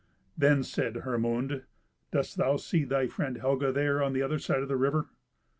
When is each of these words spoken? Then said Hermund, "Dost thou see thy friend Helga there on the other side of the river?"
Then 0.35 0.63
said 0.63 0.95
Hermund, 1.03 1.61
"Dost 2.09 2.35
thou 2.35 2.57
see 2.57 2.85
thy 2.85 3.05
friend 3.05 3.37
Helga 3.37 3.71
there 3.71 4.01
on 4.01 4.13
the 4.13 4.23
other 4.23 4.39
side 4.39 4.63
of 4.63 4.67
the 4.67 4.75
river?" 4.75 5.09